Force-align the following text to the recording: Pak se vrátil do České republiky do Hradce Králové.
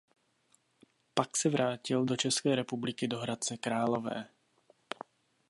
Pak 1.13 1.37
se 1.37 1.49
vrátil 1.49 2.05
do 2.05 2.17
České 2.17 2.55
republiky 2.55 3.07
do 3.07 3.19
Hradce 3.19 3.57
Králové. 3.57 4.27